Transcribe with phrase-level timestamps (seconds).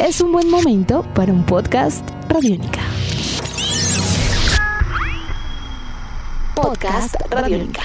[0.00, 2.80] es un buen momento para un podcast Radiónica.
[6.54, 7.82] Podcast Radiónica.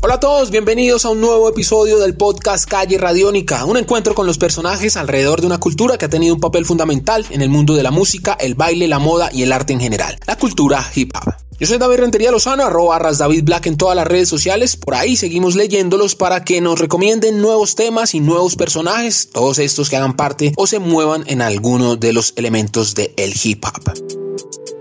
[0.00, 4.26] Hola a todos, bienvenidos a un nuevo episodio del podcast Calle Radiónica, un encuentro con
[4.26, 7.74] los personajes alrededor de una cultura que ha tenido un papel fundamental en el mundo
[7.74, 11.12] de la música, el baile, la moda y el arte en general, la cultura hip
[11.14, 11.47] hop.
[11.60, 14.76] Yo soy David Rentería Lozano, arroba David Black en todas las redes sociales.
[14.76, 19.90] Por ahí seguimos leyéndolos para que nos recomienden nuevos temas y nuevos personajes, todos estos
[19.90, 24.77] que hagan parte o se muevan en alguno de los elementos del hip hop.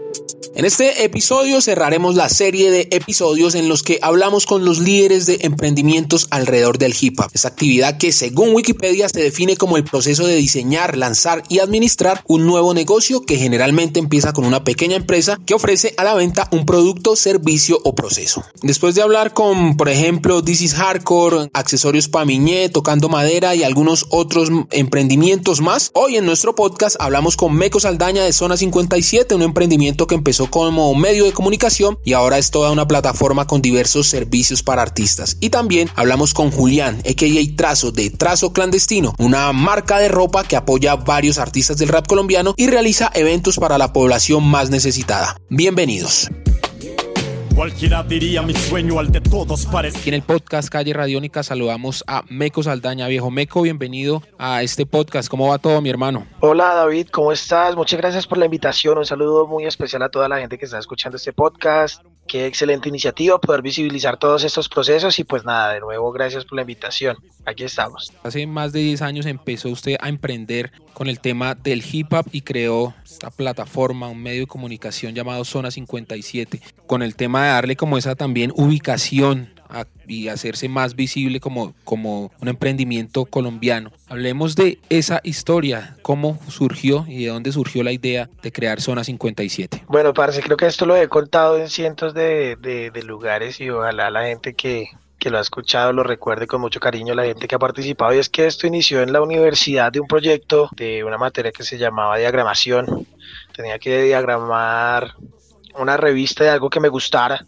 [0.58, 5.28] En este episodio cerraremos la serie de episodios en los que hablamos con los líderes
[5.28, 7.30] de emprendimientos alrededor del hip hop.
[7.32, 12.24] Esta actividad que según Wikipedia se define como el proceso de diseñar, lanzar y administrar
[12.26, 16.50] un nuevo negocio que generalmente empieza con una pequeña empresa que ofrece a la venta
[16.52, 18.44] un producto, servicio o proceso.
[18.64, 24.08] Después de hablar con, por ejemplo, This is Hardcore, Accesorios Pamiñé, Tocando Madera y algunos
[24.10, 29.44] otros emprendimientos más, hoy en nuestro podcast hablamos con Meco Saldaña de Zona 57, un
[29.44, 34.08] emprendimiento que empezó como medio de comunicación y ahora es toda una plataforma con diversos
[34.08, 35.38] servicios para artistas.
[35.40, 37.56] Y también hablamos con Julián, a.k.a.
[37.56, 42.08] Trazo de Trazo Clandestino, una marca de ropa que apoya a varios artistas del rap
[42.08, 45.40] colombiano y realiza eventos para la población más necesitada.
[45.50, 46.30] Bienvenidos.
[47.58, 49.98] Cualquiera diría mi sueño al de todos parece.
[49.98, 53.08] Aquí en el podcast Calle Radiónica saludamos a Meco Saldaña.
[53.08, 55.28] Viejo Meco, bienvenido a este podcast.
[55.28, 56.28] ¿Cómo va todo, mi hermano?
[56.42, 57.76] Hola, David, ¿cómo estás?
[57.76, 59.00] Muchas gracias por la invitación.
[59.00, 62.04] Un saludo muy especial a toda la gente que está escuchando este podcast.
[62.28, 66.58] Qué excelente iniciativa poder visibilizar todos estos procesos y pues nada, de nuevo gracias por
[66.58, 67.18] la invitación.
[67.46, 68.12] Aquí estamos.
[68.24, 72.26] Hace más de 10 años empezó usted a emprender con el tema del hip hop
[72.32, 77.50] y creó esta plataforma, un medio de comunicación llamado Zona 57, con el tema de
[77.50, 79.54] darle como esa también ubicación
[80.08, 83.92] y hacerse más visible como, como un emprendimiento colombiano.
[84.10, 89.04] Hablemos de esa historia, cómo surgió y de dónde surgió la idea de crear Zona
[89.04, 89.86] 57.
[89.88, 94.10] Bueno, parce, creo que esto lo he contado en cientos de, de, lugares y ojalá
[94.10, 97.56] la gente que, que lo ha escuchado lo recuerde con mucho cariño la gente que
[97.56, 101.18] ha participado y es que esto inició en la universidad de un proyecto de una
[101.18, 103.08] materia que se llamaba diagramación.
[103.56, 105.16] Tenía que diagramar
[105.76, 107.46] una revista de algo que me gustara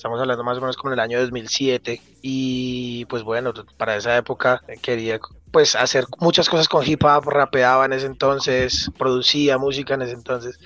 [0.00, 4.16] Estamos hablando más o menos como en el año 2007 y pues bueno, para esa
[4.16, 9.92] época quería pues hacer muchas cosas con hip hop, rapeaba en ese entonces, producía música
[9.92, 10.58] en ese entonces.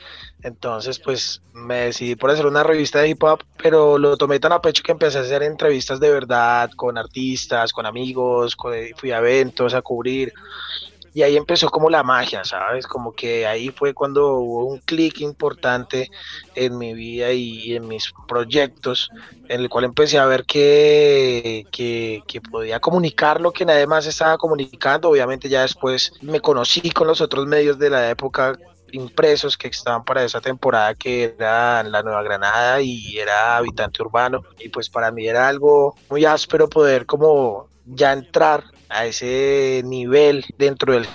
[0.44, 4.52] Entonces, pues me decidí por hacer una revista de hip hop, pero lo tomé tan
[4.52, 8.56] a pecho que empecé a hacer entrevistas de verdad con artistas, con amigos,
[8.94, 10.32] fui a eventos a cubrir
[11.14, 12.88] y ahí empezó como la magia, ¿sabes?
[12.88, 16.10] Como que ahí fue cuando hubo un clic importante
[16.56, 19.10] en mi vida y en mis proyectos,
[19.48, 24.36] en el cual empecé a ver que, que, podía comunicar lo que nadie más estaba
[24.36, 25.08] comunicando.
[25.08, 28.58] Obviamente ya después me conocí con los otros medios de la época
[28.90, 34.42] impresos que estaban para esa temporada que era La Nueva Granada y era Habitante Urbano
[34.58, 40.44] y pues para mí era algo muy áspero poder como ya entrar a ese nivel
[40.56, 41.06] dentro del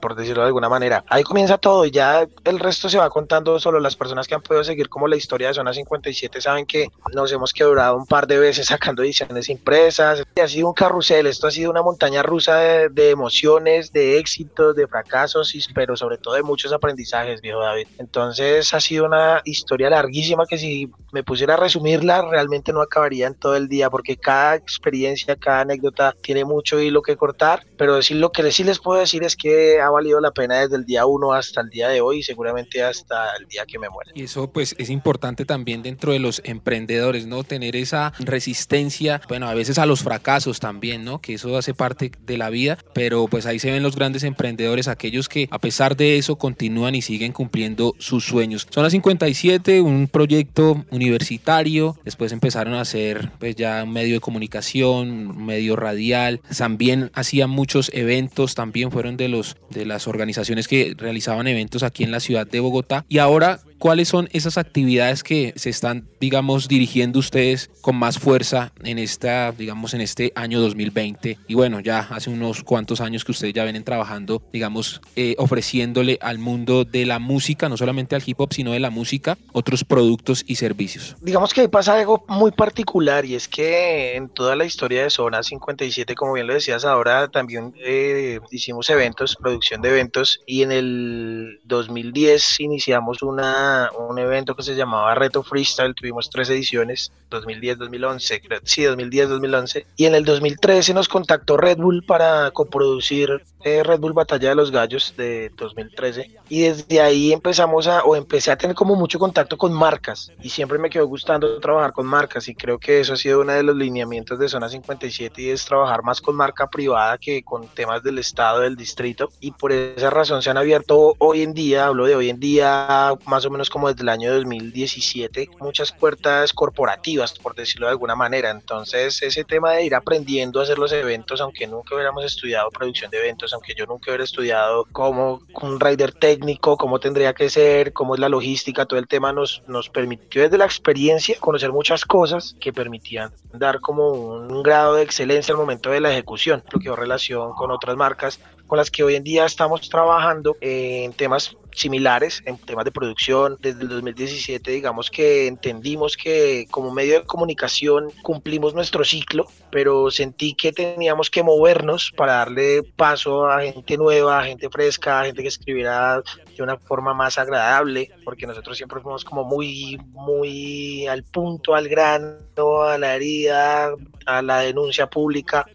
[0.00, 1.04] por decirlo de alguna manera.
[1.08, 4.40] Ahí comienza todo y ya el resto se va contando solo las personas que han
[4.40, 8.26] podido seguir como la historia de Zona 57 saben que nos hemos quebrado un par
[8.26, 10.22] de veces sacando ediciones impresas.
[10.40, 14.86] ha sido un carrusel, esto ha sido una montaña rusa de, emociones, de éxitos, de
[14.86, 17.86] fracasos, pero sobre todo de muchos aprendizajes, viejo David.
[17.98, 23.26] Entonces ha sido una historia larguísima que si me pusiera a resumirla realmente no acabaría
[23.26, 27.96] en todo el día porque cada experiencia, cada anécdota tiene mucho hilo que cortar, pero
[27.96, 30.84] decir lo que sí les puedo decir es que ha valido la pena desde el
[30.84, 34.10] día uno hasta el día de hoy y seguramente hasta el día que me muera.
[34.14, 37.44] Y eso pues es importante también dentro de los emprendedores, ¿no?
[37.44, 41.20] Tener esa resistencia, bueno, a veces a los fracasos también, ¿no?
[41.20, 44.88] Que eso hace parte de la vida, pero pues ahí se ven los grandes emprendedores,
[44.88, 48.66] aquellos que a pesar de eso continúan y siguen cumpliendo sus sueños.
[48.70, 54.20] Son las 57, un proyecto universitario, después empezaron a hacer pues ya un medio de
[54.20, 60.68] comunicación, un medio radial, también hacían muchos eventos, también fueron de los de las organizaciones
[60.68, 63.04] que realizaban eventos aquí en la ciudad de Bogotá.
[63.08, 68.74] Y ahora ¿Cuáles son esas actividades que se están, digamos, dirigiendo ustedes con más fuerza
[68.84, 71.38] en esta, digamos, en este año 2020?
[71.48, 76.18] Y bueno, ya hace unos cuantos años que ustedes ya vienen trabajando, digamos, eh, ofreciéndole
[76.20, 79.82] al mundo de la música, no solamente al hip hop, sino de la música, otros
[79.82, 81.16] productos y servicios.
[81.22, 85.08] Digamos que ahí pasa algo muy particular y es que en toda la historia de
[85.08, 90.64] Zona 57, como bien lo decías ahora, también eh, hicimos eventos, producción de eventos y
[90.64, 97.12] en el 2010 iniciamos una un evento que se llamaba Reto Freestyle, tuvimos tres ediciones,
[97.30, 103.42] 2010, 2011, sí, 2010, 2011, y en el 2013 nos contactó Red Bull para coproducir
[103.64, 108.16] eh, Red Bull Batalla de los Gallos de 2013, y desde ahí empezamos a, o
[108.16, 112.06] empecé a tener como mucho contacto con marcas, y siempre me quedó gustando trabajar con
[112.06, 115.50] marcas, y creo que eso ha sido uno de los lineamientos de Zona 57, y
[115.50, 119.72] es trabajar más con marca privada que con temas del Estado, del distrito, y por
[119.72, 123.50] esa razón se han abierto hoy en día, hablo de hoy en día, más o
[123.50, 128.50] menos como desde el año 2017, muchas puertas corporativas, por decirlo de alguna manera.
[128.50, 133.10] Entonces, ese tema de ir aprendiendo a hacer los eventos, aunque nunca hubiéramos estudiado producción
[133.10, 137.92] de eventos, aunque yo nunca hubiera estudiado cómo un rider técnico, cómo tendría que ser,
[137.92, 142.04] cómo es la logística, todo el tema nos, nos permitió desde la experiencia conocer muchas
[142.04, 146.78] cosas que permitían dar como un grado de excelencia al momento de la ejecución, lo
[146.78, 151.56] que relación con otras marcas con las que hoy en día estamos trabajando en temas
[151.72, 153.56] similares en temas de producción.
[153.60, 160.10] Desde el 2017, digamos que entendimos que como medio de comunicación cumplimos nuestro ciclo, pero
[160.12, 165.24] sentí que teníamos que movernos para darle paso a gente nueva, a gente fresca, a
[165.24, 166.22] gente que escribiera
[166.56, 171.88] de una forma más agradable, porque nosotros siempre fuimos como muy, muy al punto, al
[171.88, 173.90] grano, a la herida,
[174.26, 175.66] a la denuncia pública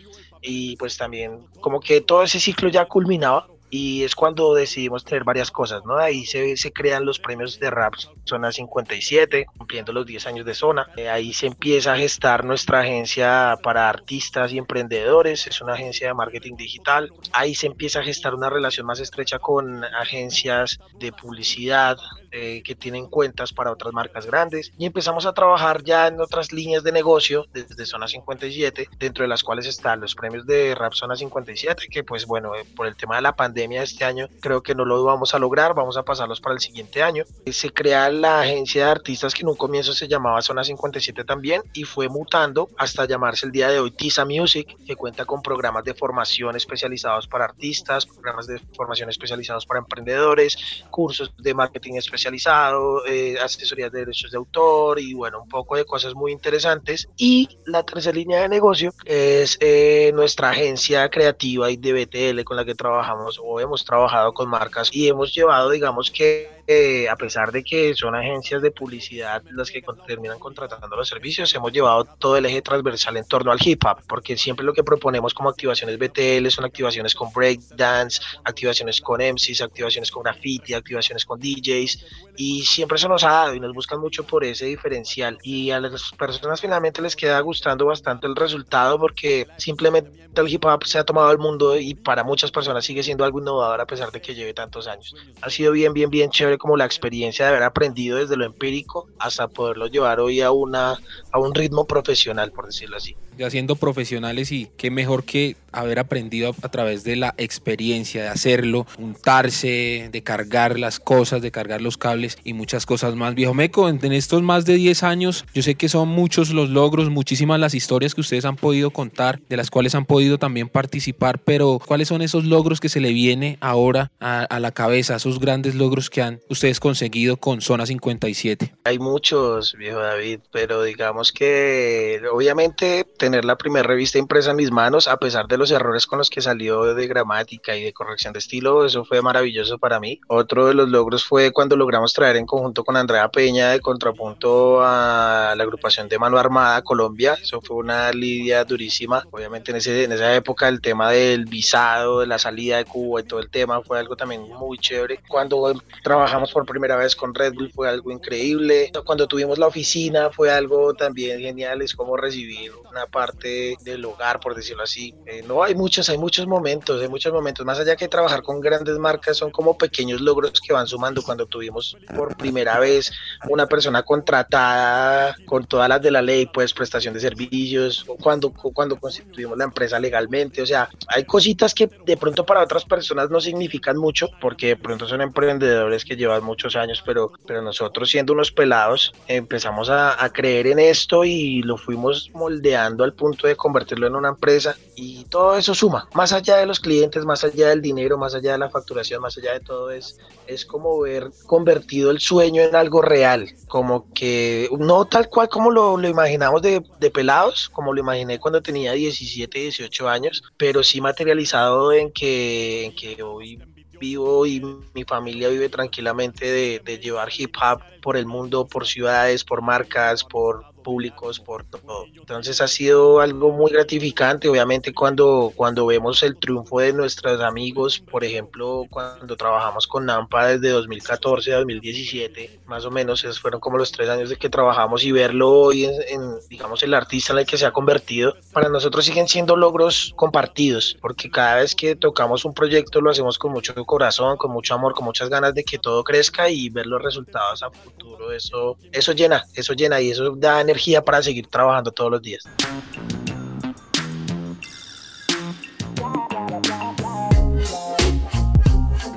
[0.45, 5.23] y pues también como que todo ese ciclo ya culminaba y es cuando decidimos tener
[5.23, 5.97] varias cosas, ¿no?
[5.97, 10.53] Ahí se, se crean los premios de rap Zona 57, cumpliendo los 10 años de
[10.53, 10.87] Zona.
[10.95, 16.07] Eh, ahí se empieza a gestar nuestra agencia para artistas y emprendedores, es una agencia
[16.07, 17.11] de marketing digital.
[17.33, 21.97] Ahí se empieza a gestar una relación más estrecha con agencias de publicidad,
[22.37, 26.51] eh, que tienen cuentas para otras marcas grandes y empezamos a trabajar ya en otras
[26.51, 30.91] líneas de negocio desde Zona 57, dentro de las cuales están los premios de Rap
[30.91, 34.27] Zona 57, que pues bueno, eh, por el tema de la pandemia de este año
[34.41, 37.23] creo que no lo vamos a lograr, vamos a pasarlos para el siguiente año.
[37.49, 41.61] Se crea la agencia de artistas que en un comienzo se llamaba Zona 57 también
[41.71, 45.85] y fue mutando hasta llamarse el día de hoy Tisa Music, que cuenta con programas
[45.85, 52.24] de formación especializados para artistas, programas de formación especializados para emprendedores, cursos de marketing especializados
[52.25, 53.37] especializado, eh,
[53.75, 57.07] de derechos de autor y bueno, un poco de cosas muy interesantes.
[57.17, 62.57] Y la tercera línea de negocio es eh, nuestra agencia creativa y de BTL con
[62.57, 67.15] la que trabajamos o hemos trabajado con marcas y hemos llevado, digamos que eh, a
[67.15, 72.05] pesar de que son agencias de publicidad las que terminan contratando los servicios, hemos llevado
[72.17, 75.49] todo el eje transversal en torno al hip hop, porque siempre lo que proponemos como
[75.49, 82.14] activaciones BTL son activaciones con breakdance, activaciones con MCs, activaciones con graffiti, activaciones con DJs,
[82.37, 85.37] y siempre se nos ha dado y nos buscan mucho por ese diferencial.
[85.43, 90.65] Y a las personas finalmente les queda gustando bastante el resultado porque simplemente el hip
[90.65, 93.85] hop se ha tomado al mundo y para muchas personas sigue siendo algo innovador a
[93.85, 95.15] pesar de que lleve tantos años.
[95.41, 99.07] Ha sido bien, bien, bien chévere como la experiencia de haber aprendido desde lo empírico
[99.19, 100.97] hasta poderlo llevar hoy a, una,
[101.31, 105.99] a un ritmo profesional, por decirlo así ya siendo profesionales y qué mejor que haber
[105.99, 111.81] aprendido a, través de la experiencia de hacerlo, untarse, de cargar las cosas, de cargar
[111.81, 113.33] los cables y muchas cosas más.
[113.33, 117.09] Viejo Meco, en, estos más de 10 años, yo sé que son muchos los logros,
[117.09, 121.39] muchísimas las historias que ustedes han podido contar, de las cuales han podido también participar,
[121.39, 125.39] pero ¿cuáles son esos logros que se le viene ahora a, a la cabeza, esos
[125.39, 128.75] grandes logros que han ustedes conseguido con Zona 57?
[128.83, 134.69] Hay muchos, viejo David, pero digamos que obviamente tener la primera revista impresa en mis
[134.69, 138.33] manos, a pesar de los errores con los que salió de gramática y de corrección
[138.33, 140.19] de estilo, eso fue maravilloso para mí.
[140.27, 144.81] Otro de los logros fue cuando logramos traer en conjunto con Andrea Peña de contrapunto
[144.81, 147.37] a la agrupación de Mano Armada Colombia.
[147.39, 149.23] Eso fue una lidia durísima.
[149.29, 153.23] Obviamente en, ese, esa época el tema del visado, de la salida de Cuba y
[153.25, 155.19] todo el tema fue algo también muy chévere.
[155.27, 158.91] Cuando trabajamos por primera vez con Red Bull fue algo increíble.
[159.05, 161.83] Cuando tuvimos la oficina fue algo también genial.
[161.83, 165.13] Es como recibir una parte del hogar, por decirlo así.
[165.27, 167.63] Eh, no, hay muchos, hay muchos momentos, hay muchos momentos.
[167.63, 171.21] Más allá que trabajar con grandes marcas, son como pequeños logros que van sumando.
[171.21, 171.74] Cuando tuvimos
[172.15, 173.11] por primera vez
[173.49, 178.97] una persona contratada con todas las de la ley, pues prestación de servicios, cuando, cuando
[178.97, 180.61] constituimos la empresa legalmente.
[180.61, 184.75] O sea, hay cositas que de pronto para otras personas no significan mucho, porque de
[184.77, 190.23] pronto son emprendedores que llevan muchos años, pero, pero nosotros siendo unos pelados empezamos a,
[190.23, 194.75] a creer en esto y lo fuimos moldeando al punto de convertirlo en una empresa
[194.95, 198.53] y todo eso suma, más allá de los clientes, más allá del dinero, más allá
[198.53, 201.29] de la facturación, más allá de todo es, es como ver
[201.65, 206.61] convertido el sueño en algo real, como que no tal cual como lo, lo imaginamos
[206.61, 212.11] de, de, pelados, como lo imaginé cuando tenía 17, 18 años, pero sí materializado en
[212.11, 213.59] que, en que hoy
[213.99, 214.61] vivo y
[214.93, 219.63] mi familia vive tranquilamente de, de llevar hip hop por el mundo, por ciudades, por
[219.63, 222.05] marcas, por públicos, por todo.
[222.15, 227.99] Entonces ha sido algo muy gratificante, obviamente cuando, cuando vemos el triunfo de nuestros amigos,
[227.99, 233.59] por ejemplo, cuando trabajamos con Nampa desde 2014 a 2017, más o menos, esos fueron
[233.59, 237.39] como los tres años de que trabajamos y verlo hoy en, digamos, el artista en
[237.39, 241.95] el que se ha convertido, para nosotros siguen siendo logros compartidos, porque cada vez que
[241.95, 245.63] tocamos un proyecto lo hacemos con mucho corazón, con mucho amor, con muchas ganas de
[245.63, 250.11] que todo crezca y ver los resultados a futuro, eso, eso llena, eso llena y
[250.11, 252.43] eso da energía para seguir trabajando todos los días.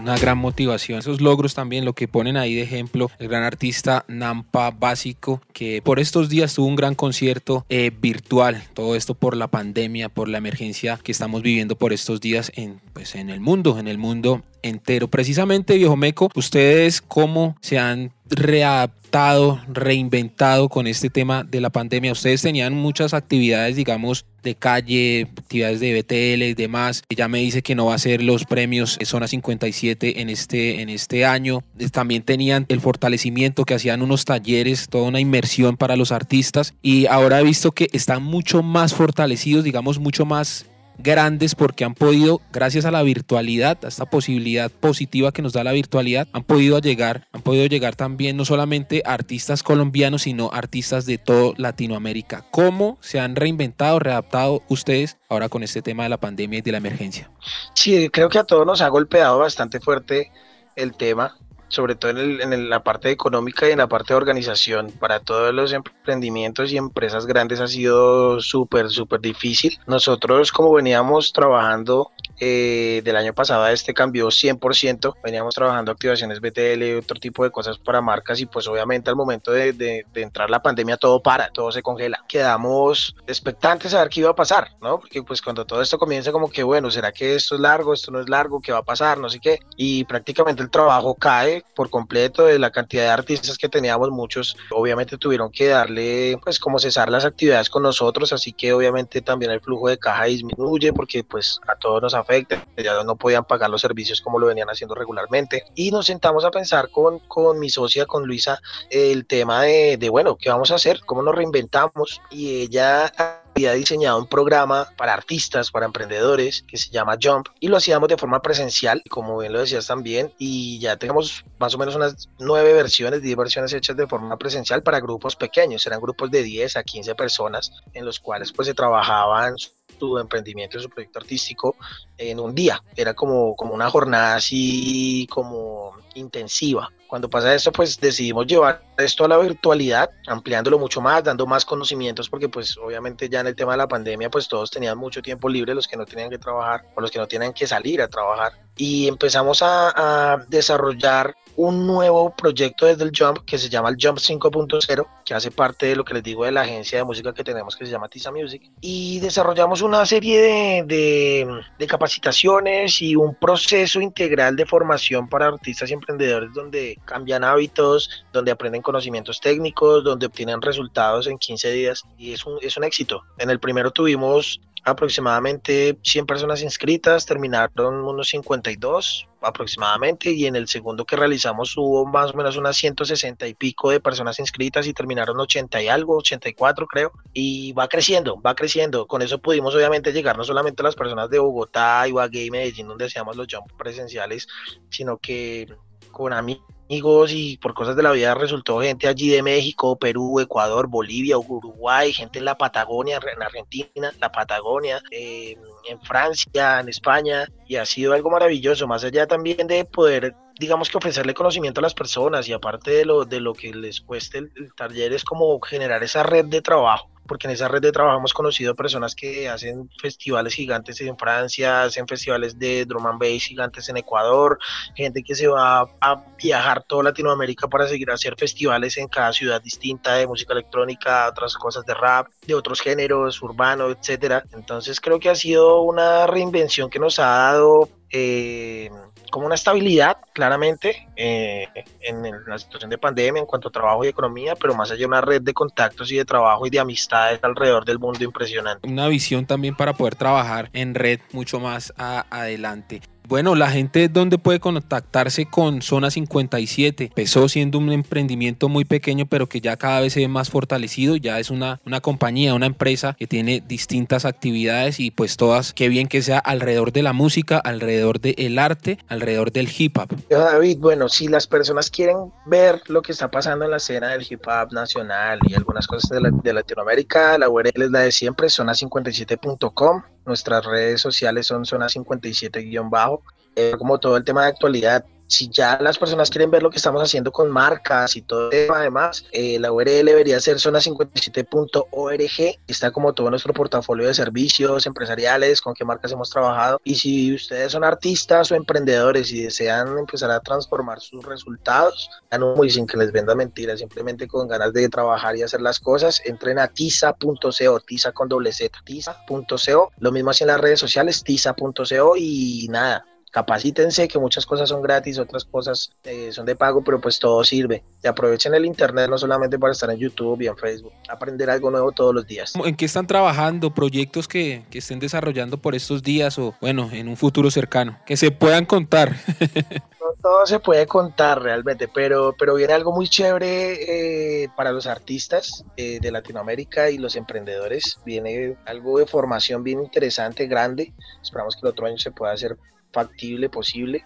[0.08, 1.00] una gran motivación.
[1.00, 5.82] Esos logros también, lo que ponen ahí de ejemplo, el gran artista Nampa Básico, que
[5.82, 8.62] por estos días tuvo un gran concierto eh, virtual.
[8.72, 12.80] Todo esto por la pandemia, por la emergencia que estamos viviendo por estos días en,
[12.94, 15.08] pues, en el mundo, en el mundo entero.
[15.08, 22.12] Precisamente, viejo Meco, ustedes cómo se han readaptado, reinventado con este tema de la pandemia.
[22.12, 27.02] Ustedes tenían muchas actividades, digamos, de calle, actividades de BTL y demás.
[27.14, 30.88] Ya me dice que no va a ser los premios Zona 57 en este, en
[30.88, 31.62] este año.
[31.92, 36.74] También tenían el fortalecimiento que hacían unos talleres, toda una inmersión para los artistas.
[36.82, 40.66] Y ahora he visto que están mucho más fortalecidos, digamos, mucho más
[40.98, 45.64] grandes porque han podido, gracias a la virtualidad, a esta posibilidad positiva que nos da
[45.64, 51.06] la virtualidad, han podido llegar, han podido llegar también no solamente artistas colombianos, sino artistas
[51.06, 52.44] de toda Latinoamérica.
[52.50, 56.72] ¿Cómo se han reinventado, readaptado ustedes ahora con este tema de la pandemia y de
[56.72, 57.30] la emergencia?
[57.74, 60.30] Sí, creo que a todos nos ha golpeado bastante fuerte
[60.76, 61.36] el tema
[61.68, 64.90] sobre todo en, la parte económica y en la parte de organización.
[64.92, 69.78] Para todos los emprendimientos y empresas grandes ha sido súper, súper difícil.
[69.86, 72.10] Nosotros como veníamos trabajando
[72.40, 75.14] eh, del año pasado a este cambió 100%.
[75.22, 79.52] Veníamos trabajando activaciones BTL otro tipo de cosas para marcas y pues obviamente al momento
[79.52, 82.24] de, de, entrar la pandemia todo para, todo se congela.
[82.28, 84.98] Quedamos expectantes a ver qué iba a pasar, ¿no?
[84.98, 87.92] Porque pues cuando todo esto comienza como que bueno, ¿será que esto es largo?
[87.92, 88.60] ¿Esto no es largo?
[88.60, 89.18] ¿Qué va a pasar?
[89.18, 89.60] No sé qué.
[89.76, 94.10] Y prácticamente el trabajo cae por completo de la cantidad de artistas que teníamos.
[94.10, 99.20] Muchos obviamente tuvieron que darle pues como cesar las actividades con nosotros, así que obviamente
[99.20, 102.27] también el flujo de caja disminuye porque pues a todos nos afecta,
[102.76, 105.64] ya no podían pagar los servicios como lo venían haciendo regularmente.
[105.74, 110.08] Y nos sentamos a pensar con, con mi socia, con Luisa, el tema de, de,
[110.08, 111.00] bueno, ¿qué vamos a hacer?
[111.04, 112.20] ¿Cómo nos reinventamos?
[112.30, 113.12] Y ella
[113.58, 118.08] había diseñado un programa para artistas, para emprendedores, que se llama Jump, y lo hacíamos
[118.08, 122.28] de forma presencial, como bien lo decías también, y ya tenemos más o menos unas
[122.38, 126.76] nueve versiones, diez versiones hechas de forma presencial para grupos pequeños, eran grupos de 10
[126.76, 129.56] a 15 personas, en los cuales pues se trabajaban
[129.98, 131.76] su emprendimiento, su proyecto artístico
[132.16, 132.82] en un día.
[132.96, 136.90] Era como, como una jornada así como intensiva.
[137.06, 141.64] Cuando pasa esto, pues decidimos llevar esto a la virtualidad, ampliándolo mucho más, dando más
[141.64, 145.22] conocimientos, porque pues obviamente ya en el tema de la pandemia, pues todos tenían mucho
[145.22, 148.02] tiempo libre, los que no tenían que trabajar o los que no tienen que salir
[148.02, 148.52] a trabajar.
[148.76, 154.18] Y empezamos a desarrollar un nuevo proyecto desde el Jump que se llama el Jump
[154.18, 157.42] 5.0, que hace parte de lo que les digo de la agencia de música que
[157.42, 158.62] tenemos que se llama Tisa Music.
[158.80, 165.48] Y desarrollamos una serie de, de, de capacitaciones y un proceso integral de formación para
[165.48, 171.72] artistas y emprendedores donde cambian hábitos, donde aprenden conocimientos técnicos, donde obtienen resultados en 15
[171.72, 172.04] días.
[172.16, 173.24] Y es un, es un éxito.
[173.36, 180.66] En el primero tuvimos aproximadamente 100 personas inscritas, terminaron unos 52 aproximadamente y en el
[180.66, 184.92] segundo que realizamos hubo más o menos unas 160 y pico de personas inscritas y
[184.92, 189.06] terminaron 80 y algo, 84 creo, y va creciendo, va creciendo.
[189.06, 192.88] Con eso pudimos obviamente llegar no solamente a las personas de Bogotá, Ibagué y Medellín
[192.88, 194.48] donde hacíamos los jump presenciales,
[194.90, 195.68] sino que
[196.10, 200.40] con amigos amigos y por cosas de la vida resultó gente allí de México, Perú,
[200.40, 207.46] Ecuador, Bolivia, Uruguay, gente en la Patagonia, en Argentina, la Patagonia, en Francia, en España,
[207.66, 211.82] y ha sido algo maravilloso, más allá también de poder digamos que ofrecerle conocimiento a
[211.82, 215.60] las personas y aparte de lo, de lo que les cueste el taller es como
[215.60, 219.48] generar esa red de trabajo porque en esa red de trabajo hemos conocido personas que
[219.48, 224.58] hacen festivales gigantes en Francia, hacen festivales de drum and bass gigantes en Ecuador,
[224.96, 229.32] gente que se va a viajar toda Latinoamérica para seguir a hacer festivales en cada
[229.32, 234.44] ciudad distinta de música electrónica, otras cosas de rap, de otros géneros, urbano, etcétera.
[234.52, 238.90] Entonces creo que ha sido una reinvención que nos ha dado eh,
[239.30, 241.68] como una estabilidad, claramente, eh,
[242.02, 245.20] en, la situación de pandemia en cuanto a trabajo y economía, pero más allá una
[245.20, 248.88] red de contactos y de trabajo y de amistades alrededor del mundo impresionante.
[248.88, 253.00] Una visión también para poder trabajar en red mucho más adelante.
[253.28, 257.04] Bueno, la gente donde puede contactarse con Zona 57.
[257.04, 261.14] Empezó siendo un emprendimiento muy pequeño, pero que ya cada vez se ve más fortalecido.
[261.14, 265.90] Ya es una, una compañía, una empresa que tiene distintas actividades y pues todas, qué
[265.90, 270.08] bien que sea alrededor de la música, alrededor del arte, alrededor del hip hop.
[270.30, 274.26] David, bueno, si las personas quieren ver lo que está pasando en la escena del
[274.26, 278.46] hip hop nacional y algunas cosas de, de Latinoamérica, la URL es la de siempre,
[278.46, 280.02] zona57.com.
[280.28, 283.22] Nuestras redes sociales son zona57-bajo.
[283.56, 286.78] Eh, como todo el tema de actualidad, si ya las personas quieren ver lo que
[286.78, 292.58] estamos haciendo con marcas y todo eso, además, eh, la URL debería ser zona57.org.
[292.66, 296.80] Está como todo nuestro portafolio de servicios empresariales, con qué marcas hemos trabajado.
[296.82, 302.08] Y si ustedes son artistas o emprendedores y desean empezar a transformar sus resultados,
[302.38, 305.78] no y sin que les venda mentiras, simplemente con ganas de trabajar y hacer las
[305.78, 309.90] cosas, entren a tiza.co, tiza con doble Z, tiza.co.
[309.98, 313.04] Lo mismo así en las redes sociales, tiza.co y nada
[313.38, 317.44] capacítense, que muchas cosas son gratis, otras cosas eh, son de pago, pero pues todo
[317.44, 317.84] sirve.
[318.02, 321.70] Y aprovechen el internet no solamente para estar en YouTube y en Facebook, aprender algo
[321.70, 322.52] nuevo todos los días.
[322.64, 323.72] ¿En qué están trabajando?
[323.72, 327.96] ¿Proyectos que, que estén desarrollando por estos días o bueno, en un futuro cercano?
[328.06, 329.14] Que se puedan contar.
[330.00, 334.88] no todo se puede contar realmente, pero, pero viene algo muy chévere eh, para los
[334.88, 338.00] artistas eh, de Latinoamérica y los emprendedores.
[338.04, 340.92] Viene algo de formación bien interesante, grande.
[341.22, 342.56] Esperamos que el otro año se pueda hacer
[342.92, 344.04] factible, posible.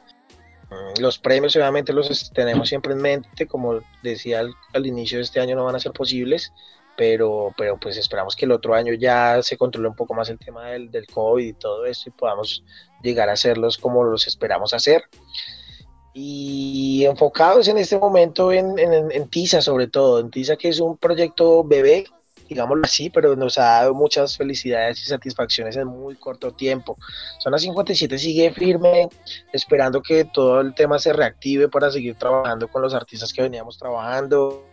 [0.70, 4.40] Mm, los premios obviamente los tenemos siempre en mente, como decía
[4.72, 6.52] al, inicio de este año no van a ser posibles,
[6.96, 10.38] pero, pero pues esperamos que el otro año ya se controle un poco más el
[10.38, 12.64] tema del, del COVID y todo esto y podamos
[13.02, 15.04] llegar a hacerlos como los esperamos hacer.
[16.14, 20.80] Y enfocados en este momento en, en, en TISA sobre todo, en TISA que es
[20.80, 22.04] un proyecto bebé,
[22.52, 26.96] digámoslo así, pero nos ha dado muchas felicidades y satisfacciones en muy corto tiempo.
[27.40, 29.08] Zona 57 sigue firme,
[29.52, 33.78] esperando que todo el tema se reactive para seguir trabajando con los artistas que veníamos
[33.78, 34.66] trabajando.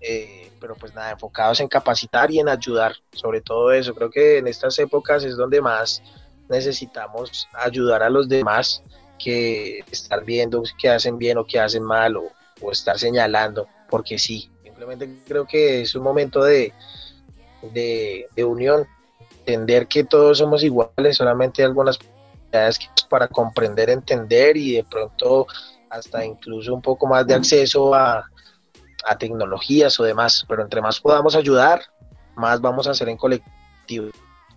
[0.00, 3.94] Eh, pero pues nada, enfocados en capacitar y en ayudar, sobre todo eso.
[3.94, 6.02] Creo que en estas épocas es donde más
[6.48, 8.82] necesitamos ayudar a los demás
[9.18, 14.18] que estar viendo qué hacen bien o qué hacen mal o, o estar señalando, porque
[14.18, 16.72] sí, simplemente creo que es un momento de,
[17.62, 18.86] de, unión,
[19.40, 21.98] entender que todos somos iguales, solamente algunas
[23.08, 25.46] para comprender, entender y de pronto
[25.88, 28.24] hasta incluso un poco más de acceso a,
[29.04, 31.82] a tecnologías o demás, pero entre más podamos ayudar,
[32.36, 34.10] más vamos a hacer en colectivo.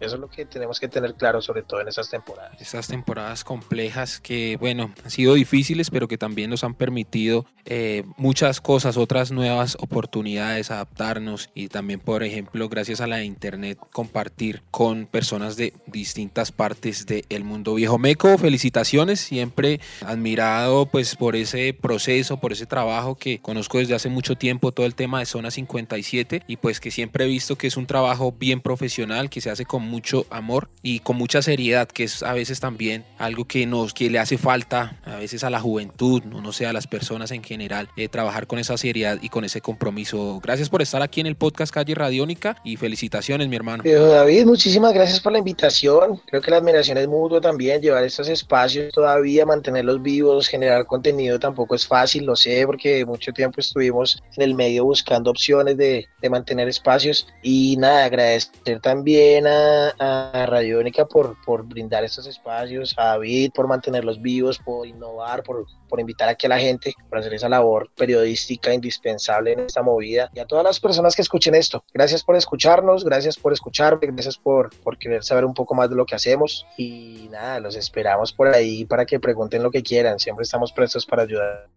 [0.06, 2.60] Eso es lo que tenemos que tener claro, sobre todo en esas temporadas.
[2.62, 8.04] Esas temporadas complejas que, bueno, han sido difíciles, pero que también nos han permitido eh,
[8.18, 14.62] muchas cosas, otras nuevas oportunidades, adaptarnos y también, por ejemplo, gracias a la internet, compartir
[14.72, 17.98] con personas de distintas partes del mundo viejo.
[17.98, 24.10] Meco, felicitaciones, siempre admirado pues por ese proceso, por ese trabajo que conozco desde hace
[24.10, 27.68] mucho tiempo, todo el tema de Zona 57 y pues que siempre he visto que
[27.68, 31.88] es un trabajo bien profesional, que se hace con mucho amor y con mucha seriedad,
[31.88, 35.52] que es a veces también algo que nos que le hace falta a veces a
[35.52, 39.20] la juventud, no, no sé, a las personas en general, eh, trabajar con esa seriedad
[39.22, 40.40] y con ese compromiso.
[40.44, 43.84] Gracias por estar aquí en el podcast Calle Radiónica y felicitaciones, mi hermano.
[43.86, 46.20] David, muchísimas gracias por la invitación.
[46.26, 51.40] Creo que la admiración es mutua también, llevar estos espacios todavía, mantenerlos vivos, generar contenido
[51.40, 56.08] tampoco es fácil, lo sé, porque mucho tiempo estuvimos en el medio buscando opciones de,
[56.22, 62.94] de mantener espacios y nada, agradecer también a a, Radiónica por, por brindar estos espacios,
[62.98, 67.20] a David por mantenerlos vivos, por innovar, por, por invitar aquí a la gente, por
[67.20, 71.56] hacer esa labor periodística indispensable en esta movida y a todas las personas que escuchen
[71.56, 71.84] esto.
[71.94, 75.96] Gracias por escucharnos, gracias por escucharme, gracias por, por querer saber un poco más de
[75.96, 80.20] lo que hacemos y nada, los esperamos por ahí para que pregunten lo que quieran,
[80.20, 81.70] siempre estamos prestos para ayudar.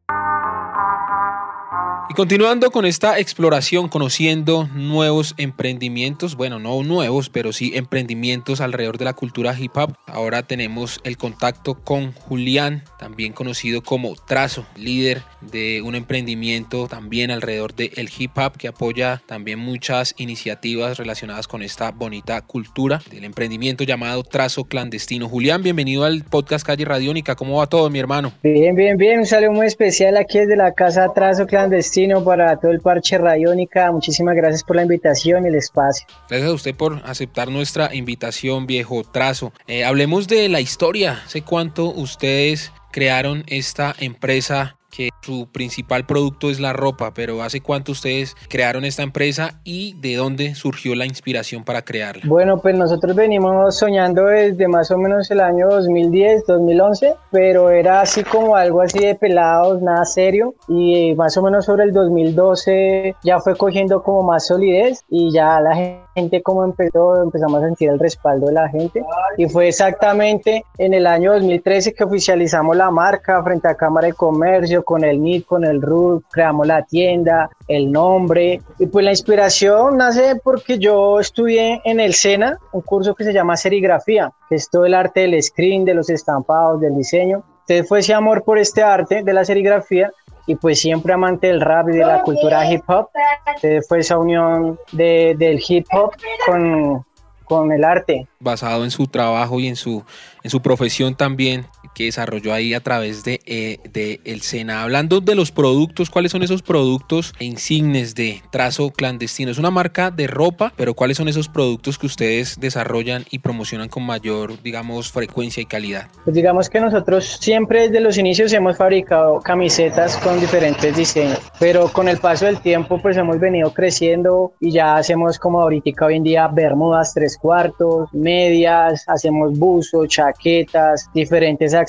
[2.17, 9.05] Continuando con esta exploración, conociendo nuevos emprendimientos, bueno, no nuevos, pero sí emprendimientos alrededor de
[9.05, 15.21] la cultura hip hop, ahora tenemos el contacto con Julián, también conocido como Trazo, líder
[15.43, 21.63] de un emprendimiento también alrededor del hip hop que apoya también muchas iniciativas relacionadas con
[21.63, 25.29] esta bonita cultura del emprendimiento llamado Trazo Clandestino.
[25.29, 27.35] Julián, bienvenido al podcast Calle Radiónica.
[27.35, 28.33] ¿Cómo va todo, mi hermano?
[28.43, 29.19] Bien, bien, bien.
[29.19, 33.91] Un saludo muy especial aquí desde la casa Trazo Clandestino para todo el parche Radiónica.
[33.93, 36.07] Muchísimas gracias por la invitación y el espacio.
[36.29, 39.53] Gracias a usted por aceptar nuestra invitación, viejo trazo.
[39.67, 41.23] Eh, hablemos de la historia.
[41.27, 47.61] ¿Sé cuánto ustedes crearon esta empresa que su principal producto es la ropa, pero ¿hace
[47.61, 52.23] cuánto ustedes crearon esta empresa y de dónde surgió la inspiración para crearla?
[52.27, 58.01] Bueno, pues nosotros venimos soñando desde más o menos el año 2010, 2011, pero era
[58.01, 63.17] así como algo así de pelados, nada serio, y más o menos sobre el 2012
[63.23, 66.06] ya fue cogiendo como más solidez y ya la gente
[66.43, 69.05] como empezó, empezamos a sentir el respaldo de la gente
[69.37, 74.15] y fue exactamente en el año 2013 que oficializamos la marca frente a Cámara de
[74.15, 78.63] Comercio, con el NIT, con el RUT, creamos la tienda, el nombre.
[78.79, 83.35] Y pues la inspiración nace porque yo estudié en el SENA un curso que se
[83.35, 87.43] llama serigrafía, que es todo el arte del screen, de los estampados, del diseño.
[87.69, 90.11] Entonces fue ese amor por este arte de la serigrafía
[90.47, 93.09] y pues siempre amante del rap y de la cultura hip hop.
[93.47, 96.13] Entonces fue esa unión de, del hip hop
[96.47, 97.05] con,
[97.45, 98.27] con el arte.
[98.39, 100.05] Basado en su trabajo y en su,
[100.43, 104.83] en su profesión también, que desarrolló ahí a través de, eh, de, el SENA.
[104.83, 109.51] Hablando de los productos, ¿cuáles son esos productos insignes de Trazo Clandestino?
[109.51, 113.89] Es una marca de ropa, pero ¿cuáles son esos productos que ustedes desarrollan y promocionan
[113.89, 116.09] con mayor, digamos, frecuencia y calidad?
[116.25, 121.89] Pues digamos que nosotros siempre desde los inicios hemos fabricado camisetas con diferentes diseños, pero
[121.89, 126.17] con el paso del tiempo pues hemos venido creciendo y ya hacemos como ahorita hoy
[126.17, 131.86] en día bermudas tres cuartos, medias, hacemos buzos, chaquetas, diferentes accesorios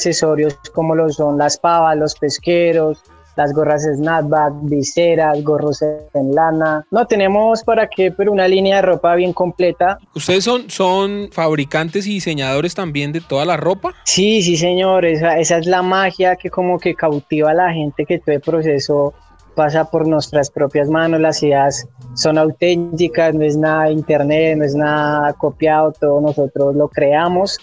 [0.73, 3.03] como lo son las pavas, los pesqueros,
[3.37, 6.85] las gorras snapback, viseras, gorros en lana.
[6.91, 9.99] No tenemos para qué, pero una línea de ropa bien completa.
[10.15, 13.93] ¿Ustedes son, son fabricantes y diseñadores también de toda la ropa?
[14.03, 15.05] Sí, sí, señor.
[15.05, 18.41] Esa, esa es la magia que como que cautiva a la gente que todo el
[18.41, 19.13] proceso
[19.55, 24.75] pasa por nuestras propias manos, las ideas son auténticas, no es nada internet, no es
[24.75, 27.57] nada copiado, todo nosotros lo creamos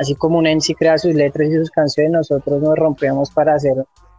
[0.00, 3.74] así como un MC crea sus letras y sus canciones, nosotros nos rompemos para hacer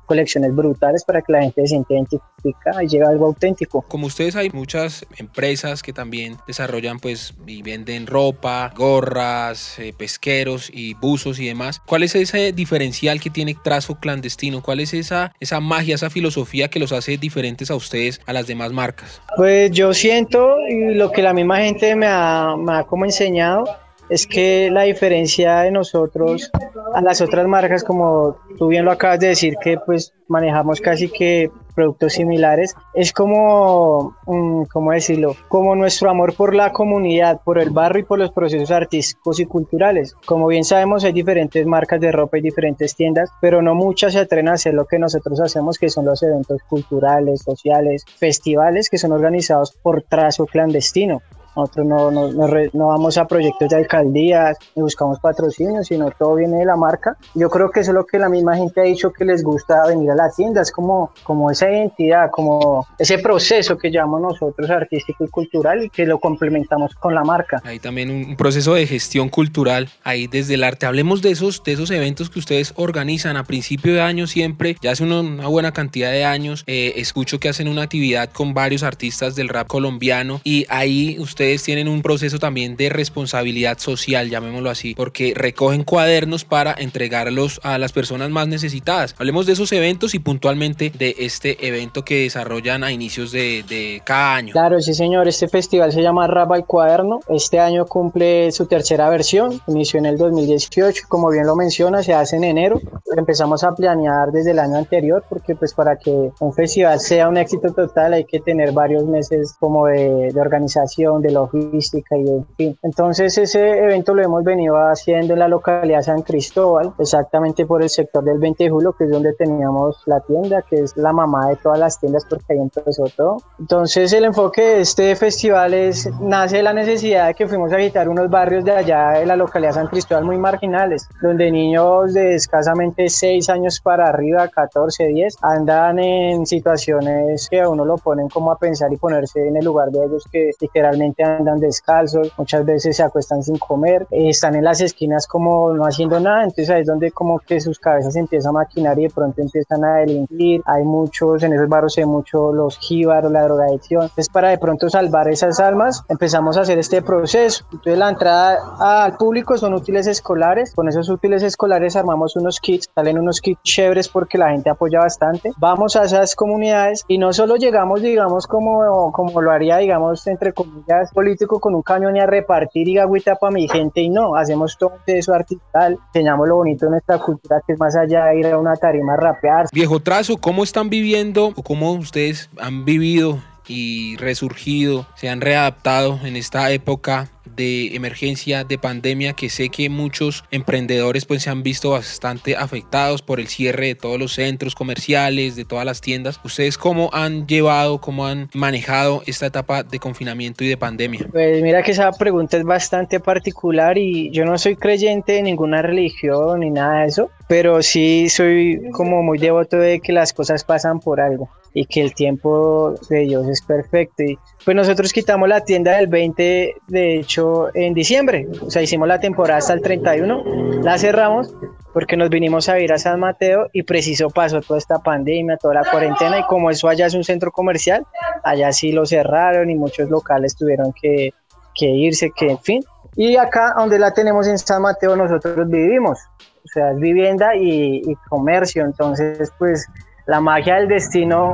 [0.06, 3.86] colecciones brutales para que la gente se sienta identificada y llegue algo auténtico.
[3.88, 10.70] Como ustedes hay muchas empresas que también desarrollan pues y venden ropa, gorras, eh, pesqueros
[10.74, 11.82] y buzos y demás.
[11.86, 14.62] ¿Cuál es ese diferencial que tiene Trazo Clandestino?
[14.62, 18.48] ¿Cuál es esa, esa magia, esa filosofía que los hace diferentes a ustedes, a las
[18.48, 19.22] demás marcas?
[19.38, 23.64] Pues yo siento y lo que la misma gente me ha, me ha como enseñado
[24.12, 26.52] es que la diferencia de nosotros
[26.94, 31.08] a las otras marcas, como tú bien lo acabas de decir, que pues manejamos casi
[31.08, 35.38] que productos similares, es como, mm, ¿cómo decirlo?
[35.48, 39.46] Como nuestro amor por la comunidad, por el barrio y por los procesos artísticos y
[39.46, 40.14] culturales.
[40.26, 44.20] Como bien sabemos, hay diferentes marcas de ropa y diferentes tiendas, pero no muchas se
[44.20, 48.98] atreven a hacer lo que nosotros hacemos, que son los eventos culturales, sociales, festivales que
[48.98, 51.22] son organizados por trazo clandestino.
[51.56, 52.30] Nosotros no, no,
[52.74, 57.18] no, vamos a proyectos de alcaldías ni buscamos patrocinios, sino todo viene de la marca.
[57.36, 59.86] Yo creo que eso es lo que la misma gente ha dicho que les gusta
[59.88, 64.70] venir a la tienda, es como, como esa identidad, como ese proceso que llamamos nosotros
[64.70, 67.62] artístico y cultural y que lo complementamos con la marca.
[67.64, 70.86] Hay también un proceso de gestión cultural ahí desde el arte.
[70.86, 74.92] Hablemos de esos, de esos eventos que ustedes organizan a principio de año siempre, ya
[74.92, 76.64] hace una, buena cantidad de años.
[76.68, 81.41] Eh, escucho que hacen una actividad con varios artistas del rap colombiano y ahí ustedes
[81.42, 87.60] ustedes tienen un proceso también de responsabilidad social, llamémoslo así, porque recogen cuadernos para entregarlos
[87.64, 89.16] a las personas más necesitadas.
[89.18, 94.04] Hablemos de esos eventos y puntualmente de este evento que desarrollan a inicios de, de
[94.06, 94.52] cada año.
[94.52, 97.22] Claro, sí señor, este festival se llama Rap al Cuaderno.
[97.28, 102.14] Este año cumple su tercera versión, inició en el 2018, como bien lo menciona, se
[102.14, 102.80] hace en enero.
[103.18, 107.38] Empezamos a planear desde el año anterior porque pues para que un festival sea un
[107.38, 112.46] éxito total hay que tener varios meses como de, de organización, de logística y en
[112.56, 112.78] fin.
[112.84, 117.90] Entonces ese evento lo hemos venido haciendo en la localidad San Cristóbal, exactamente por el
[117.90, 121.50] sector del 20 de julio, que es donde teníamos la tienda, que es la mamá
[121.50, 123.38] de todas las tiendas porque ahí empezó todo.
[123.60, 127.78] Entonces el enfoque de este festival es, nace de la necesidad de que fuimos a
[127.78, 132.36] visitar unos barrios de allá de la localidad San Cristóbal muy marginales, donde niños de
[132.36, 138.30] escasamente 6 años para arriba, 14, 10, andan en situaciones que a uno lo ponen
[138.30, 142.66] como a pensar y ponerse en el lugar de ellos que literalmente andan descalzos, muchas
[142.66, 146.70] veces se acuestan sin comer, eh, están en las esquinas como no haciendo nada, entonces
[146.70, 149.98] ahí es donde como que sus cabezas empiezan a maquinar y de pronto empiezan a
[149.98, 154.58] delinquir, hay muchos, en esos barrios se mucho los jíbaros, la drogadicción, entonces para de
[154.58, 159.74] pronto salvar esas almas empezamos a hacer este proceso, entonces la entrada al público son
[159.74, 164.52] útiles escolares, con esos útiles escolares armamos unos kits, salen unos kits chéveres porque la
[164.52, 169.52] gente apoya bastante, vamos a esas comunidades y no solo llegamos digamos como, como lo
[169.52, 173.68] haría digamos entre comillas político con un camión y a repartir y agüita para mi
[173.68, 177.80] gente y no, hacemos todo eso artificial, enseñamos lo bonito de nuestra cultura que es
[177.80, 179.68] más allá de ir a una tarima a rapear.
[179.72, 186.20] Viejo Trazo, ¿cómo están viviendo o cómo ustedes han vivido y resurgido, se han readaptado
[186.24, 187.30] en esta época
[187.62, 193.22] de emergencia, de pandemia, que sé que muchos emprendedores pues se han visto bastante afectados
[193.22, 196.40] por el cierre de todos los centros comerciales, de todas las tiendas.
[196.44, 201.28] ¿Ustedes cómo han llevado, cómo han manejado esta etapa de confinamiento y de pandemia?
[201.32, 205.84] Pues mira que esa pregunta es bastante particular y yo no soy creyente de ninguna
[205.84, 210.64] religión ni nada de eso, pero sí soy como muy devoto de que las cosas
[210.64, 214.24] pasan por algo y que el tiempo de Dios es perfecto.
[214.24, 218.48] Y pues nosotros quitamos la tienda del 20, de hecho, en diciembre.
[218.66, 221.54] O sea, hicimos la temporada hasta el 31, la cerramos
[221.94, 225.74] porque nos vinimos a ir a San Mateo y preciso pasó toda esta pandemia, toda
[225.74, 228.06] la cuarentena y como eso allá es un centro comercial,
[228.46, 231.34] allá sí lo cerraron y muchos locales tuvieron que,
[231.76, 232.82] que irse, que en fin.
[233.18, 236.18] Y acá donde la tenemos en San Mateo nosotros vivimos,
[236.64, 239.88] o sea, es vivienda y, y comercio, entonces pues
[240.26, 241.54] la magia del destino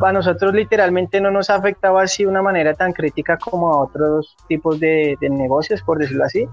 [0.00, 3.84] a nosotros literalmente no nos ha afectado así de una manera tan crítica como a
[3.84, 6.46] otros tipos de, de negocios, por decirlo así,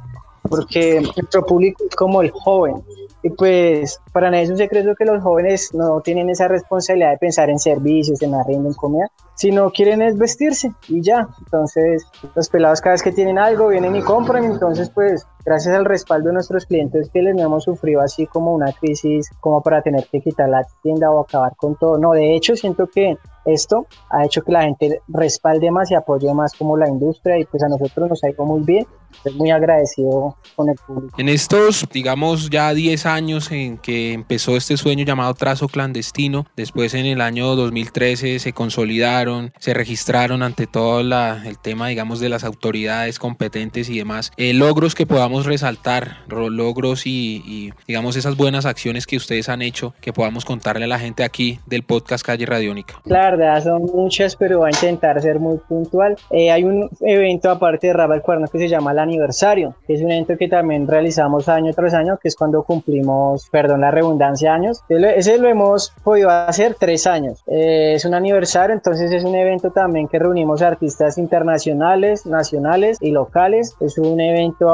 [0.43, 2.81] porque nuestro público es como el joven.
[3.25, 7.17] Y pues para nadie es un secreto que los jóvenes no tienen esa responsabilidad de
[7.17, 11.29] pensar en servicios, en arriendo, en comida, sino quieren es vestirse y ya.
[11.39, 15.85] Entonces los pelados cada vez que tienen algo vienen y compran, entonces pues gracias al
[15.85, 19.81] respaldo de nuestros clientes que les no hemos sufrido así como una crisis como para
[19.81, 21.97] tener que quitar la tienda o acabar con todo.
[21.97, 26.33] No, de hecho siento que esto ha hecho que la gente respalde más y apoye
[26.33, 28.85] más como la industria y pues a nosotros nos ha ido muy bien.
[29.13, 31.15] Estoy muy agradecido con el público.
[31.19, 36.93] En estos, digamos, ya 10 años en que empezó este sueño llamado trazo clandestino, después
[36.95, 42.29] en el año 2013 se consolidaron, se registraron ante todo la, el tema, digamos, de
[42.29, 48.37] las autoridades competentes y demás, eh, logros que podamos resaltar, logros y, y, digamos, esas
[48.37, 52.25] buenas acciones que ustedes han hecho, que podamos contarle a la gente aquí del podcast
[52.25, 52.95] Calle Radiónica.
[53.03, 56.17] Claro verdad son muchas, pero voy a intentar ser muy puntual.
[56.29, 59.93] Eh, hay un evento aparte de Raba el Cuerno que se llama el aniversario, que
[59.93, 63.91] es un evento que también realizamos año tras año, que es cuando cumplimos, perdón la
[63.91, 64.81] redundancia, años.
[64.89, 67.43] Ese lo hemos podido hacer tres años.
[67.47, 73.11] Eh, es un aniversario, entonces es un evento también que reunimos artistas internacionales, nacionales y
[73.11, 73.75] locales.
[73.79, 74.69] Es un evento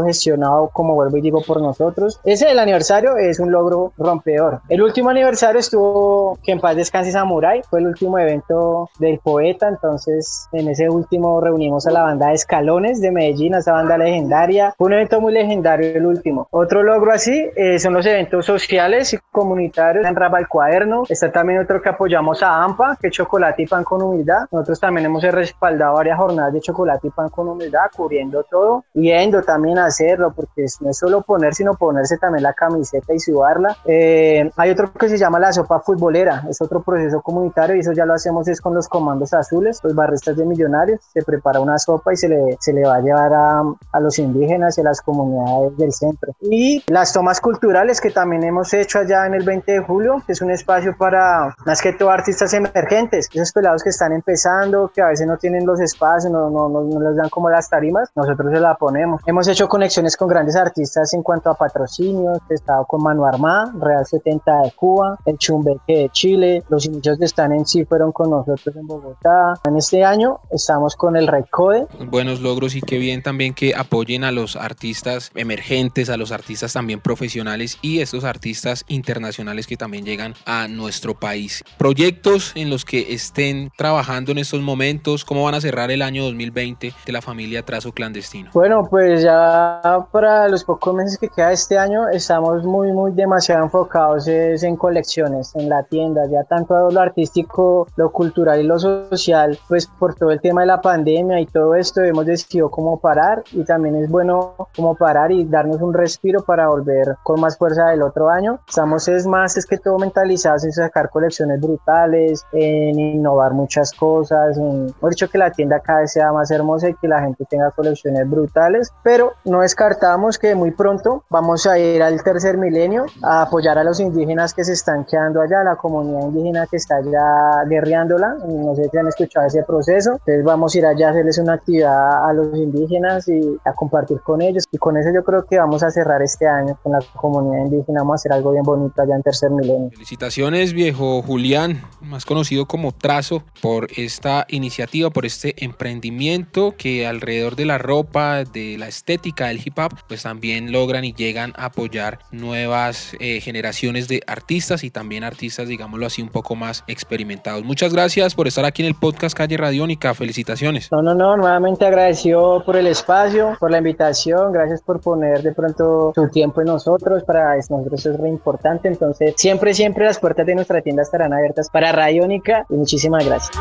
[0.00, 2.20] autogestionado, como vuelvo y digo, por nosotros.
[2.24, 4.60] Ese el aniversario es un logro rompedor.
[4.68, 9.68] El último aniversario estuvo, que en paz descanse Samurai, fue el último evento del poeta,
[9.68, 13.98] entonces en ese último reunimos a la banda de Escalones de Medellín, a esa banda
[13.98, 16.48] legendaria, un evento muy legendario el último.
[16.50, 21.30] Otro logro así eh, son los eventos sociales y comunitarios en Raba el Cuaderno, está
[21.30, 25.06] también otro que apoyamos a AMPA, que es Chocolate y Pan con Humildad, nosotros también
[25.06, 29.89] hemos respaldado varias jornadas de Chocolate y Pan con Humildad, cubriendo todo, yendo también a
[29.90, 33.76] hacerlo, porque no es solo poner, sino ponerse también la camiseta y sudarla.
[33.84, 37.92] Eh, hay otro que se llama la sopa futbolera, es otro proceso comunitario y eso
[37.92, 41.78] ya lo hacemos es con los comandos azules, los barristas de millonarios, se prepara una
[41.78, 44.84] sopa y se le, se le va a llevar a, a los indígenas y a
[44.84, 46.34] las comunidades del centro.
[46.40, 50.32] Y las tomas culturales que también hemos hecho allá en el 20 de julio, que
[50.32, 55.02] es un espacio para más que todo artistas emergentes, esos pelados que están empezando, que
[55.02, 58.10] a veces no tienen los espacios, no, no, no, no les dan como las tarimas,
[58.14, 59.20] nosotros se la ponemos.
[59.26, 63.72] Hemos hecho conexiones con grandes artistas en cuanto a patrocinios, he estado con Manu Armá,
[63.80, 68.12] Real 70 de Cuba, el Chumbeque de Chile, los inicios que están en sí fueron
[68.12, 69.54] con nosotros en Bogotá.
[69.64, 71.86] En este año estamos con el Recode.
[72.10, 76.74] Buenos logros y qué bien también que apoyen a los artistas emergentes, a los artistas
[76.74, 81.64] también profesionales y estos artistas internacionales que también llegan a nuestro país.
[81.78, 86.24] Proyectos en los que estén trabajando en estos momentos, ¿cómo van a cerrar el año
[86.24, 88.50] 2020 de la familia Trazo Clandestino?
[88.52, 89.69] Bueno, pues ya
[90.10, 95.54] para los pocos meses que queda este año estamos muy, muy demasiado enfocados en colecciones,
[95.54, 100.30] en la tienda, ya tanto lo artístico, lo cultural y lo social, pues por todo
[100.30, 104.08] el tema de la pandemia y todo esto hemos decidido cómo parar y también es
[104.08, 108.60] bueno como parar y darnos un respiro para volver con más fuerza del otro año.
[108.68, 114.56] Estamos es más, es que todo mentalizados en sacar colecciones brutales, en innovar muchas cosas,
[114.56, 117.44] en, hemos dicho que la tienda cada vez sea más hermosa y que la gente
[117.48, 123.06] tenga colecciones brutales, pero no descartamos que muy pronto vamos a ir al tercer milenio
[123.22, 126.96] a apoyar a los indígenas que se están quedando allá, la comunidad indígena que está
[126.96, 131.10] allá guerreándola, no sé si han escuchado ese proceso, entonces vamos a ir allá a
[131.10, 134.64] hacerles una actividad a los indígenas y a compartir con ellos.
[134.70, 138.00] Y con eso yo creo que vamos a cerrar este año con la comunidad indígena,
[138.00, 139.90] vamos a hacer algo bien bonito allá en Tercer Milenio.
[139.90, 147.56] Felicitaciones viejo Julián, más conocido como Trazo, por esta iniciativa, por este emprendimiento que alrededor
[147.56, 151.66] de la ropa, de la estética del hip hop, pues también logran y llegan a
[151.66, 157.64] apoyar nuevas eh, generaciones de artistas y también artistas, digámoslo así, un poco más experimentados.
[157.64, 160.14] Muchas gracias por estar aquí en el podcast Calle Radiónica.
[160.14, 160.90] Felicitaciones.
[160.90, 165.52] No, no, no, nuevamente agradecido por el espacio, por la invitación, gracias por poner de
[165.52, 170.46] pronto su tiempo en nosotros, para nosotros es re importante, entonces siempre, siempre las puertas
[170.46, 173.56] de nuestra tienda estarán abiertas para Radiónica y muchísimas gracias.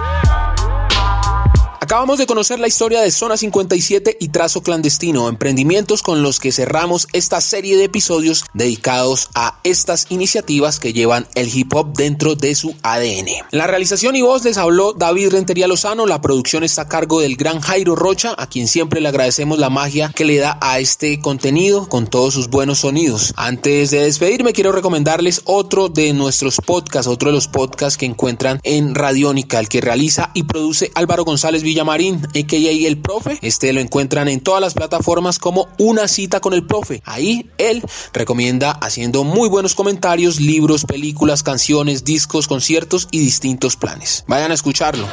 [1.90, 6.52] Acabamos de conocer la historia de Zona 57 y Trazo Clandestino, emprendimientos con los que
[6.52, 12.36] cerramos esta serie de episodios dedicados a estas iniciativas que llevan el hip hop dentro
[12.36, 13.30] de su ADN.
[13.50, 17.38] La realización y voz les habló David Rentería Lozano, la producción está a cargo del
[17.38, 21.20] gran Jairo Rocha, a quien siempre le agradecemos la magia que le da a este
[21.20, 23.34] contenido con todos sus buenos sonidos.
[23.36, 28.60] Antes de despedirme quiero recomendarles otro de nuestros podcasts, otro de los podcasts que encuentran
[28.62, 32.88] en Radiónica, el que realiza y produce Álvaro González Villa Marín, a.k.a.
[32.88, 33.40] El Profe.
[33.42, 37.02] Este lo encuentran en todas las plataformas como Una cita con el Profe.
[37.06, 44.24] Ahí él recomienda haciendo muy buenos comentarios, libros, películas, canciones, discos, conciertos y distintos planes.
[44.28, 45.08] Vayan a escucharlo.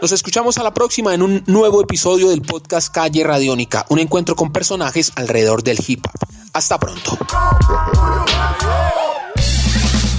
[0.00, 4.34] Nos escuchamos a la próxima en un nuevo episodio del podcast Calle Radiónica, un encuentro
[4.34, 6.28] con personajes alrededor del hip hop.
[6.54, 7.18] Hasta pronto.